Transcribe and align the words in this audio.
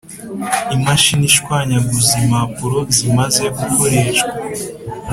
Imashini 0.75 1.25
ishwanyagura 1.31 2.07
impapuro 2.21 2.79
zimaze 2.95 3.43
gukoreshwa 3.57 4.31